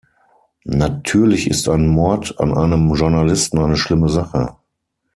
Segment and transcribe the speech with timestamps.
[0.65, 4.55] Natürlich ist ein Mord an einem Journalisten eine schlimme Sache.